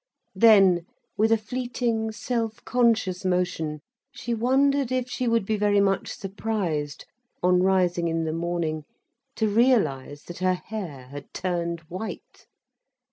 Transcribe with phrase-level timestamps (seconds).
[0.33, 3.81] Then, with a fleeting self conscious motion,
[4.11, 7.05] she wondered if she would be very much surprised,
[7.43, 8.85] on rising in the morning,
[9.35, 12.47] to realise that her hair had turned white.